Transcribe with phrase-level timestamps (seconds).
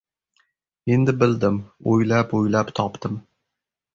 [0.95, 1.59] Endi bildim,
[1.93, 3.21] o‘ylab-o‘ylab topdim.